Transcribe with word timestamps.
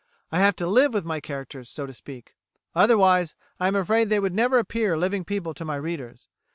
I 0.31 0.39
have 0.39 0.55
to 0.55 0.65
live 0.65 0.95
with 0.95 1.05
my 1.05 1.19
characters, 1.19 1.69
so 1.69 1.85
to 1.85 1.93
speak; 1.93 2.33
otherwise, 2.73 3.35
I 3.59 3.67
am 3.67 3.75
afraid 3.75 4.09
they 4.09 4.19
would 4.19 4.33
never 4.33 4.57
appear 4.57 4.97
living 4.97 5.23
people 5.23 5.53
to 5.53 5.63
my 5.63 5.75
readers. 5.75 6.27